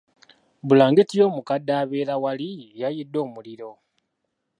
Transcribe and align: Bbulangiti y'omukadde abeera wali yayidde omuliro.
Bbulangiti 0.63 1.13
y'omukadde 1.19 1.71
abeera 1.81 2.15
wali 2.23 2.49
yayidde 2.81 3.17
omuliro. 3.25 3.71